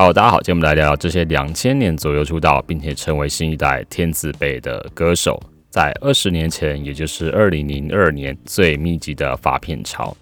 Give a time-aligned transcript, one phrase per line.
[0.00, 5.38] 好，大家好，今天我们来聊聊这些两千年左右出道，并且成为新一代天字辈的歌手，
[5.68, 10.16] 在二十年前，也就是二零零二年最密集的发片潮。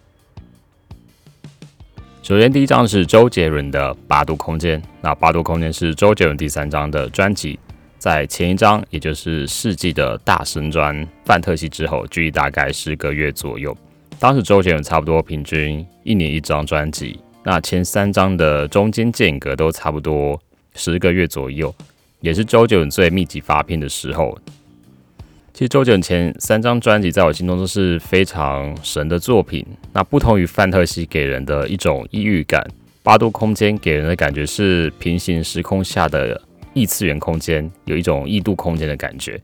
[2.25, 7.57] 首先，第一张是周杰伦的《八度空间》，那《八度空间》是周杰伦第三张的专辑，
[8.00, 10.93] 在前一张，也就是世纪的大神专
[11.25, 13.76] 《范特西》之后，距离大概十个月左右。
[14.18, 17.21] 当时周杰伦差不多平均一年一张专辑。
[17.45, 20.41] 那前三张的中间间隔都差不多
[20.75, 21.75] 十个月左右，
[22.21, 24.39] 也是周杰伦最密集发片的时候。
[25.55, 29.67] 其实周杰伦前三张专辑在我心中都是非常神的作品。
[29.93, 32.64] 那不同于范特西给人的一种抑郁感，
[33.03, 36.41] 八度空间给人的感觉是平行时空下的
[36.75, 39.41] 异次元空间，有一种异度空间的感觉。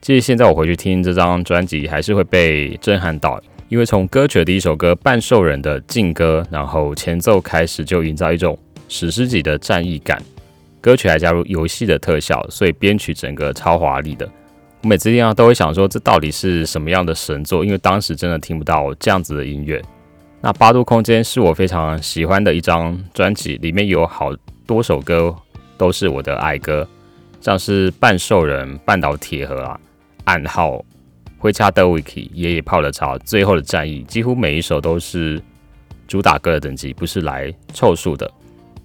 [0.00, 3.42] 其实现在我回去听这张专辑，还是会被震撼到。
[3.68, 10.22] 因为从歌曲的第一首歌《半兽人》的劲歌，然后前奏开始就营造一种史诗级的战役感，
[10.80, 14.26] 歌曲还加入游戏的特效，所以编曲整个超华丽的。
[14.82, 17.62] 我每次听到都会想说，这到底是什么样的神作？
[17.62, 19.82] 因为当时真的听不到这样子的音乐。
[20.40, 24.32] 那八度空间是我非常喜欢的一张专辑，里面有好
[24.66, 25.34] 多首歌
[25.76, 26.88] 都是我的爱歌，
[27.40, 29.78] 像是《半兽人》《半岛铁盒》啊，
[30.24, 30.76] 《暗号》。
[31.38, 35.40] 灰恰德维奇爷爷泡的茶，最后的战役几乎每一首都是
[36.08, 38.28] 主打歌的等级，不是来凑数的。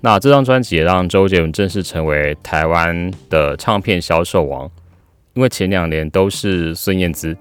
[0.01, 4.69] 那这张专辑也让周杰伦正式成为台湾的唱片销售王，
[5.33, 7.35] 因为前两年都是孙燕姿，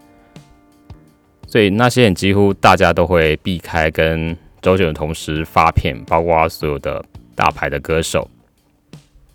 [1.46, 7.04] 所以那些人几乎大家都会避开跟周杰伦同时发片，包括所有的
[7.34, 8.30] 大牌的歌手。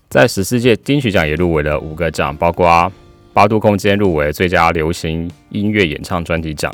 [0.09, 2.91] 在十四届金曲奖也入围了五个奖，包括。
[3.38, 6.73] 八度空间入围最佳流行音乐演唱专辑奖，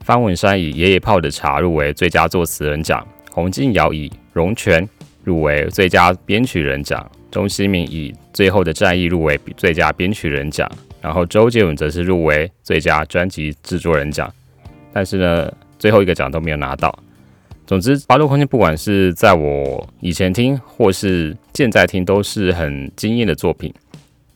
[0.00, 4.88] 方文山以爷爷泡的茶入围最佳作词人奖，洪敬尧以龙泉
[5.22, 10.68] 入围最佳编曲人奖，钟希明以最后的战役入围最佳编曲人奖，
[11.00, 14.28] 然后周杰伦则是入围最佳专辑制作人奖，
[14.92, 15.48] 但是呢，
[15.78, 16.92] 最后一个奖都没有拿到。
[17.68, 23.72] 总之，八度空间不管是在我以前听或是现在听，都是很惊艳的作品。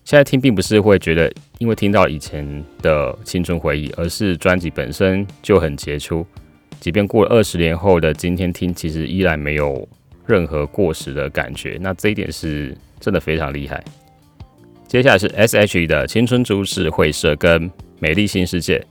[0.09, 6.27] 现在听并不是会觉得因为听到以前的青春回忆，而是专辑本身就很杰出。
[6.81, 9.87] 即便过了二十年后的今天听，其实依然没有
[10.25, 11.77] 任何过时的感觉。
[11.83, 13.85] 那这一点是真的非常厉害。
[14.87, 18.83] 接下来是 S.H.E 的青春株式会社跟美丽新世界。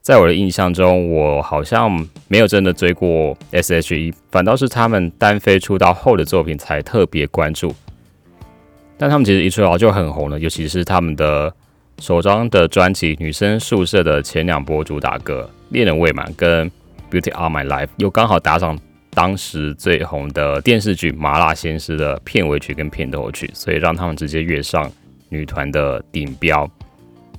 [0.00, 1.90] 在我的印象中，我好像
[2.28, 7.74] 没有真的追过 S.H.E，反倒是他们单飞出道后的作品才特别关注。
[9.00, 11.50] 但他们其实一出道就很红了，尤其是他们的
[12.00, 16.70] 首张的专辑《女生宿舍》的前两波主打歌《恋人未满》跟
[17.10, 18.78] 《Beauty of My Life》，又刚好打上
[19.14, 24.92] 当时最红的电视剧《麻辣鲜师》的片尾曲跟片头曲，所以让他们直接跃上
[25.30, 26.70] 女团的顶标。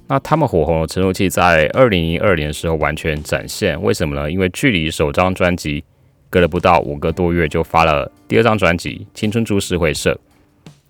[0.07, 3.79] 那他们火红的程度，其实在二零零二年的时候完全展现。
[3.83, 4.31] 为什么呢？
[4.31, 5.83] 因为距离首张专辑
[6.27, 10.11] 隔了不到五个多月，就发了第二张专辑《青春株式会社》。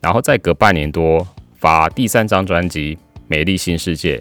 [0.01, 1.25] 然后再隔半年多
[1.57, 2.95] 发第三张专辑
[3.28, 4.17] 《美丽新世界》，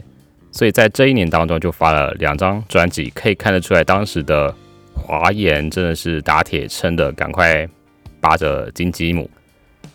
[0.53, 4.55] 所以在这一年当中就发了两张专辑，可以看得出来当时的
[4.95, 7.67] 华研真的是打铁撑的，赶快
[8.21, 9.29] 扒着金鸡母。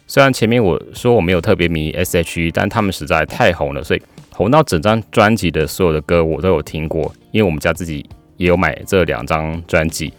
[0.07, 4.01] 虽然前面我说我没有特别迷 S.H.E，但他们实在太红了，所以
[4.31, 8.03] 红到整张专辑的所有的歌我都有听过，因为我们家自己
[8.37, 10.11] 也有买这两张专辑，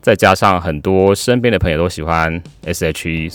[0.00, 3.30] 再加上很多身边的朋友都喜欢 S.H.E。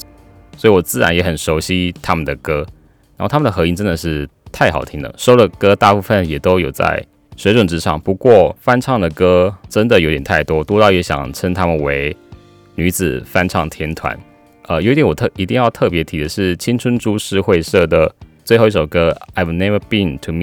[0.58, 2.66] 所以我自然也很熟悉他们的歌，
[3.18, 5.14] 然后他们的合音真的是太好听了。
[5.18, 7.06] 收的歌大部分也都有在
[7.36, 12.16] 水准之上，不过翻唱的歌真的有点太多，多到也想称他们为
[12.76, 14.18] 女子翻唱天团。
[14.68, 18.14] 呃，有一点我特一定要特别提的是，青春株式会社的
[18.44, 20.40] 最后一首歌《I've Never Been to Me》，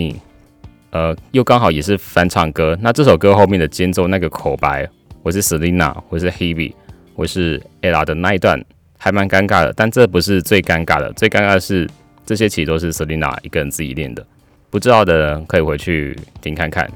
[0.90, 2.78] 呃，又刚好也是翻唱歌。
[2.80, 4.88] 那这首歌后面的间奏那个口白，
[5.22, 6.72] 我是 Selina，我是 Hebe，
[7.16, 8.64] 我是 Ella 的那一段。
[9.04, 11.90] 还蛮尴尬的，但这不是最尴尬的，最尴尬的是
[12.25, 14.25] 这些其实都是 Selina 一个人自己练的，
[14.70, 16.88] 不知道的人可以回去听看看。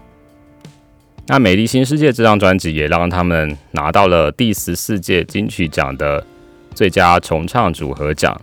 [1.26, 6.24] 那《美丽新世界》这张专辑也让他们拿到了第十四届金曲奖的
[6.76, 8.40] 最佳重唱组合奖，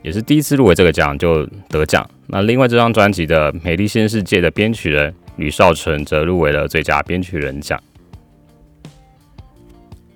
[0.00, 2.08] 也是第一次入围这个奖就得奖。
[2.28, 7.78] 那另外这张专辑的《美丽新世界》的编曲人吕少淳则入围了最佳编曲人奖。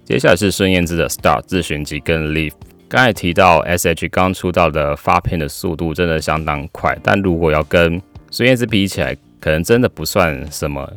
[0.06, 2.52] 接下来是孙燕姿的《Star》自选集跟《Live》。
[2.88, 8.00] 刚才提到 S.H 刚出道的发片的速度真的相当快，但如果要跟
[8.30, 10.88] 孙燕姿比起来，可能真的不算什么。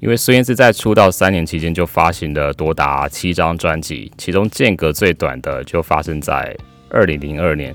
[0.00, 6.56] 因为孙燕姿在出道三年期间就发行了多达七张专辑，其中间隔最短的就发生在
[6.88, 7.74] 二零零二年。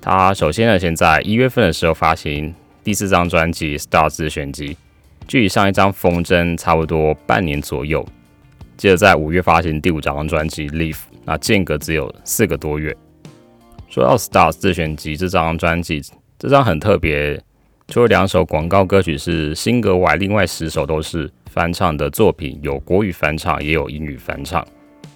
[0.00, 2.54] 他首先呢，先在一月份的时候发行
[2.84, 4.74] 第四张专辑《Star 自选集》，
[5.26, 8.06] 距离上一张《风筝》差不多半年左右。
[8.76, 10.94] 接着在五月发行第五张专辑《Leave》，
[11.28, 12.96] 那间隔只有四个多月。
[13.86, 16.00] 说到《Stars 自选集》这张专辑，
[16.38, 17.38] 这张很特别，
[17.88, 24.66] 除了两首广告歌曲是新歌外，另外十首都是翻唱的作品，有国语翻唱，也有英语翻唱。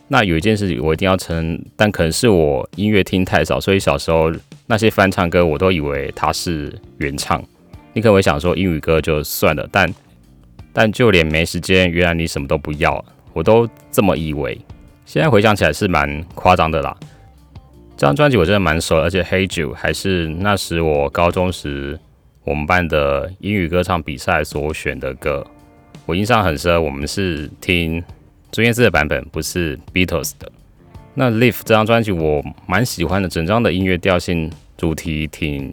[0.08, 4.30] 那有一件事我一定要承，但可能是我音乐听太少，所以小时候
[4.66, 7.42] 那些翻唱歌我都以为它是原唱。
[7.94, 9.90] 你可能会想说英语歌就算了，但
[10.74, 13.02] 但就连没时间，原来你什么都不要。
[13.32, 14.58] 我都这么以为，
[15.04, 16.96] 现在回想起来是蛮夸张的啦。
[17.96, 21.98] 这张专辑我真的蛮熟，而且《Hey Jude》还是那时我高中时
[22.44, 25.46] 我们班的英语歌唱比赛所选的歌，
[26.06, 26.82] 我印象很深。
[26.82, 28.02] 我们是听
[28.50, 30.50] 朱燕姿的版本，不是 Beatles 的。
[31.14, 35.72] 那《Live》这张专辑我蛮喜欢的，整张的音乐调性、主题挺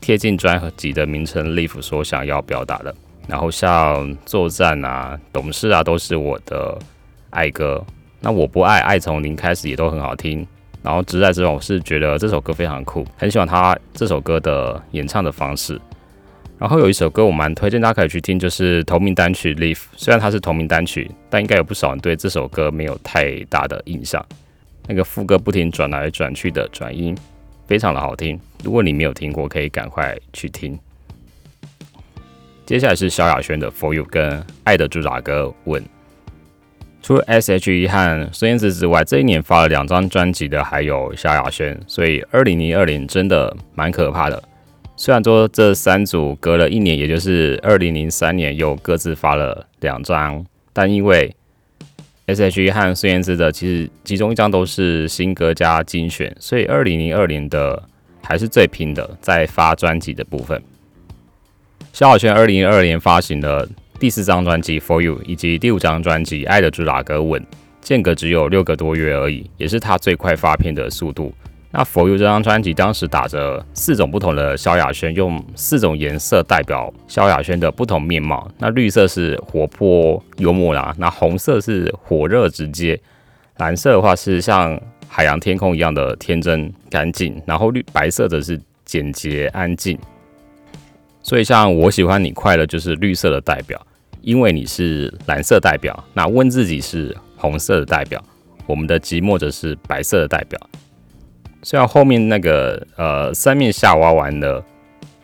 [0.00, 2.94] 贴近专辑的名称《Live》所想要表达的。
[3.26, 6.78] 然后像作战啊、懂事啊，都是我的。
[7.30, 7.84] 爱歌，
[8.24, 10.46] 那我不爱，爱从零开始也都很好听。
[10.82, 15.78] 然后直在之中我是觉得这首歌非常酷，很喜欢他这首歌的演唱的方式。
[16.58, 19.76] 然后有一首歌我蛮推荐大家可以去听，就是同名单曲《Leave》。
[19.94, 24.24] 虽然它是同名单曲，但应该有不少人对这首歌没有太大的印象。
[24.86, 27.14] 那个副歌不停转来转去的转音，
[27.66, 28.40] 非常的好听。
[28.62, 30.78] 如果你没有听过，可以赶快去听。
[32.64, 35.84] 接下来是萧亚轩的《For You》跟《爱的主打歌》问。
[37.04, 44.42] 除了 S.H.E 和孙燕姿之外，这一年发了两张专辑的还有萧亚轩，所以二零零二年真的蛮可怕的。
[44.96, 50.42] 虽然说这三组隔了一年，也就是二零零三年又各自发了两张，
[50.72, 51.36] 但因为
[52.24, 57.82] S.H.E 和孙燕姿的其实其中一张都是新歌加精选，所以二零零二年的
[58.22, 60.62] 还是最拼的，在发专辑的部分。
[61.92, 63.68] 萧亚轩二零零二年发行了。
[64.04, 67.40] 第四张专辑《For You》以及第五张专辑《爱的主打歌吻》，
[67.80, 71.32] 间隔只有六个多月而已，也是他最快发片的速度。
[71.70, 78.46] 那《For You》这张专辑当时打着四种不同的萧亚轩，用四种颜色代表萧亚轩的不同面貌。
[78.58, 83.00] 那绿色是活泼幽默啦，那红色是火热直接，
[83.56, 84.78] 蓝色的话是像
[85.08, 89.98] 海洋天空一样的天真干净，然后绿白色则是简洁安静。
[91.22, 93.80] 所以像我喜欢你快乐就是绿色的代表。
[94.24, 98.22] 因为你是蓝色代表，那问自己是红色的代表，
[98.66, 100.58] 我们的寂寞者是白色的代表。
[101.62, 104.64] 虽然后面那个呃三面下挖完了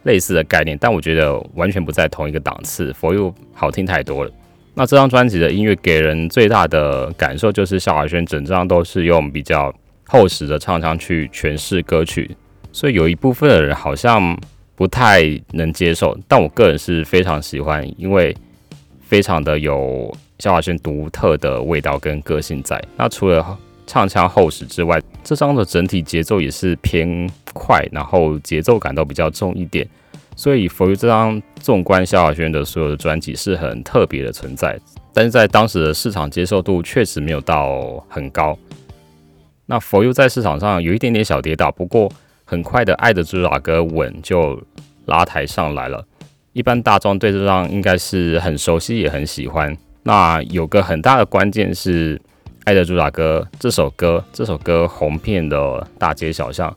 [0.02, 2.92] 类似的概念，但我觉得完全不在同一个档次。
[2.92, 4.30] For You 好听太多了。
[4.74, 9.74] 那这张专辑的音乐给人最大的感受就是萧亚轩整张都是用比较
[10.06, 12.36] 厚实的唱腔去诠释歌曲，
[12.70, 14.38] 所以有一部分的人好像
[14.76, 15.22] 不太
[15.52, 18.36] 能接受，但我个人是非常喜欢，因为。
[19.10, 22.80] 非常的有萧亚轩独特的味道跟个性在。
[22.96, 29.84] 那除了唱腔厚实之外，这张的整体节奏也是偏快，然后节奏感都比较重一点。
[30.36, 34.78] 所以《For You》这张纵观萧亚轩的所有的专辑是很特别的存在，
[35.12, 38.56] 但是在当时的市场接受度确实没有到很高。
[39.66, 42.12] 那《For You》在市场上有一点点小跌倒，不过
[42.44, 44.62] 很快的《爱的主打歌》稳就
[45.06, 46.06] 拉抬上来了。
[46.52, 49.76] 一般大众对这张应该是很熟悉，也很喜欢。
[50.02, 52.18] 那有个很大的关键是
[52.64, 56.76] 《爱的主打歌》这首歌，这首歌红遍了大街小巷，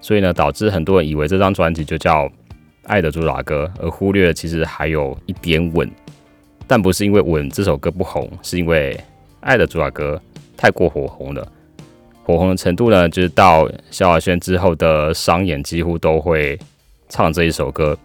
[0.00, 2.24] 所以呢，导致很多人以为这张专辑就叫
[2.84, 5.88] 《爱的主打歌》，而忽略了其实还有一点稳。
[6.66, 8.92] 但不是因为稳这首歌不红，是因为
[9.40, 10.20] 《爱的主打歌》
[10.56, 11.46] 太过火红了。
[12.24, 16.58] 火红的程度呢，就是到萧亚轩之后的商演几乎都会
[17.08, 17.96] 唱这一首歌。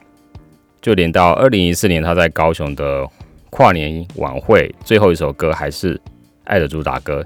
[0.81, 3.05] 就连到二零一四年，他在高雄的
[3.49, 5.95] 跨年晚会，最后一首歌还是
[6.45, 7.21] 《爱的主打歌》，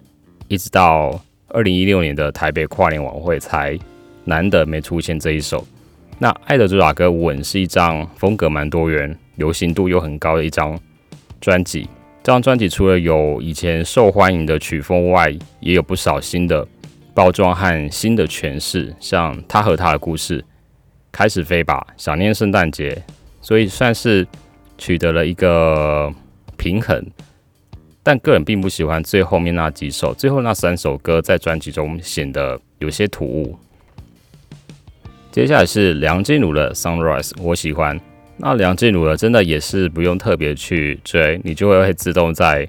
[0.48, 3.77] 一直到二零一六年的台北跨年晚会，才
[4.24, 5.65] 难得没出现这一首。
[6.17, 10.79] 那《爱的主打歌》稳是一张风格蛮多元、流行度又很高的一张
[11.39, 11.88] 专辑。
[12.24, 15.29] 这张专辑除了有以前受欢迎的曲风外，
[15.60, 16.65] 也有不少新的
[17.13, 20.39] 包装和新的诠释，像《他和他的故事》、
[21.12, 22.91] 《开始飞吧》、《想念圣诞节》。
[23.41, 24.27] 所以算是
[24.77, 26.13] 取得了一个
[26.57, 27.03] 平衡，
[28.03, 33.57] 但个人并不喜欢最后面那几首，最后那三首歌在专辑中显得有些突兀。
[35.31, 38.00] 接下来是梁静茹的《Sunrise》，我喜欢。
[38.38, 42.67] 那梁静茹的真的也是不用特别去追，你就会会自动在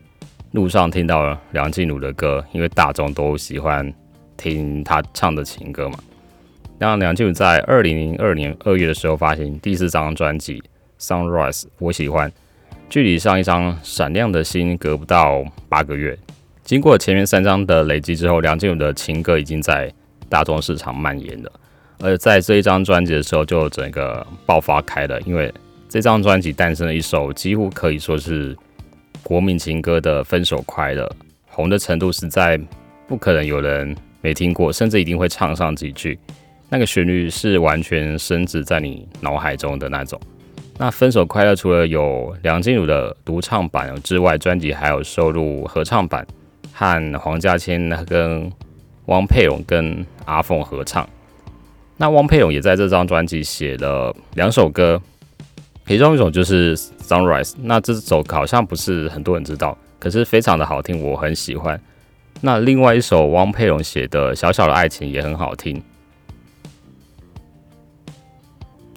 [0.51, 3.93] 路上听到梁静茹的歌，因为大众都喜欢
[4.37, 5.99] 听她唱的情歌嘛。
[6.83, 10.61] 让梁静茹在二零零二年二月的时候发行第四张专辑
[11.01, 12.33] 《Sunrise》，我喜欢。
[12.91, 16.19] 距离上一张《闪亮的心》隔不到八个月。
[16.65, 19.93] 经过前面三张的累积之后，梁静茹的情歌已经在
[20.29, 21.53] 大众市场蔓延了。
[22.01, 25.55] 而在这一张专辑的时候，就整个爆发开了，因为
[25.89, 28.57] 这张专辑诞生了一首几乎可以说是
[29.23, 31.07] 国民情歌的《分手快乐》，
[31.47, 32.61] 红的程度实在
[33.07, 36.19] 不可能有人没听过，甚至一定会唱上几句。
[36.73, 40.19] 那个旋律是完全深植在你脑海中的那种。
[40.79, 46.27] 那《分手快乐》除了有梁静茹的独唱版之外，专辑还有收录合唱版。
[46.75, 48.51] 和黄家千跟
[49.05, 51.09] 汪佩蓉跟阿凤合唱，
[51.99, 55.01] 那汪佩蓉也在这张专辑写了两首歌，
[55.87, 56.75] 其中一首就是
[57.07, 61.79] 《Sunrise》，那这首好像不是很多人知道，可是非常的好听，我很喜欢。
[62.41, 65.81] 那另外一首汪佩蓉写的《小小的爱情》也很好听。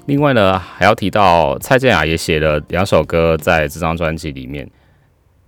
[0.06, 4.70] 另外呢，还要提到蔡健雅也写了两首歌在这张专辑里面，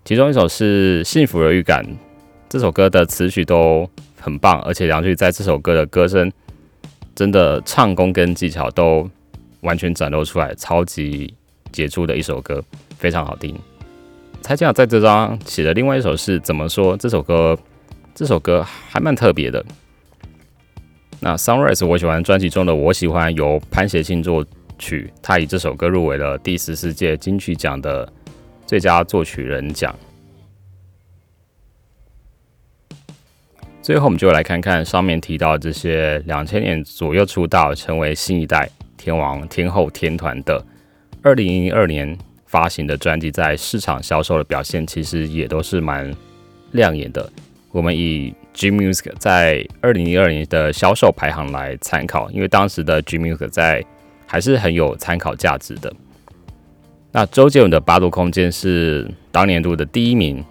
[0.04, 1.84] 其中一首是《幸福的预感》。
[2.50, 3.88] 这首歌的词曲都
[4.20, 6.32] 很棒，而且梁俊在这首歌的歌声
[7.14, 9.08] 真的唱功跟技巧都
[9.62, 11.32] 完全展露出来，超级
[11.72, 12.64] 杰出的一首歌，
[12.98, 13.56] 非常好听。
[14.42, 16.98] 蔡健雅在这张写的另外一首是怎么说？
[16.98, 17.56] 这首歌
[18.16, 19.64] 这首歌还蛮特别的。
[21.20, 24.46] 那《Sunrise》我喜欢专辑中的我喜欢由潘协庆作
[24.78, 28.08] 曲，他以这首歌入围了第十四届金曲奖的
[28.68, 29.96] 最佳作曲人奖。
[33.82, 40.64] 最后，我们就来看看上面提到这些两千年左右出道、成为新一代天王天后天团的，
[41.24, 46.14] 二零零二年发行的专辑，在市场销售的表现，其实也都是蛮
[46.74, 47.28] 亮眼的。
[47.72, 53.86] 我们以 G Music 在二零零二年的销售排行来参考，因为当时的 G Music 在
[54.26, 55.94] 还是很有参考价值的。
[57.12, 60.44] 那周杰伦的《八度空间》是当年度的第一名。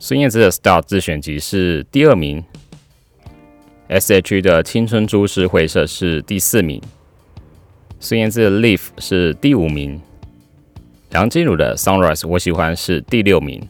[0.00, 2.42] 孙燕姿的《Star》自选集是第二名
[3.86, 6.82] ，S.H.E 的《青春株式会社》是第四名，
[8.00, 10.00] 孙燕姿的《Leaf》是第五名，
[11.10, 13.62] 梁静茹的《Sunrise》我喜欢是第六名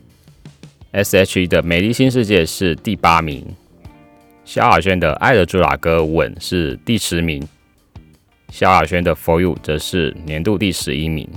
[0.93, 3.45] ，S.H.E 的《美丽新世界》是第八名，
[4.45, 7.47] 萧亚轩的《爱的主打歌》吻是第十名，
[8.51, 11.29] 萧亚轩的《For You》则是年度第十一名。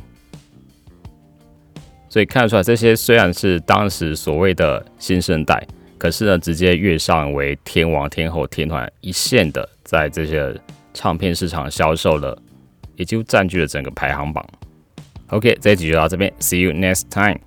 [2.10, 5.66] 所以看得出来，这些虽然是当时所谓的新生代，
[5.98, 10.56] 可是呢，直接跃上为天王天后天团一线的，在这些
[10.94, 12.38] 唱片市场销售了，
[12.96, 14.46] 也就占据了整个排行榜。
[15.28, 17.40] OK，这一集就到这边，See you next time。